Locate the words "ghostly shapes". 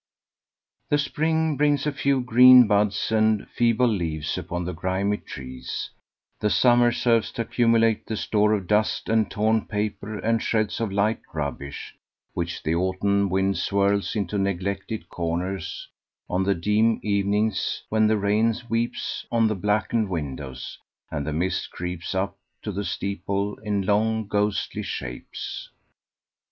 24.27-25.69